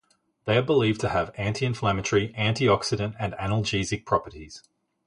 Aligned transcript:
They 0.45 0.57
are 0.57 0.63
believed 0.63 0.99
to 1.01 1.09
have 1.09 1.29
anti-inflammatory, 1.37 2.33
antioxidant, 2.33 3.15
and 3.19 3.33
analgesic 3.33 4.03
properties. 4.03 4.63